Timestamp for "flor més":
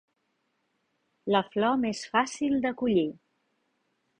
1.55-2.01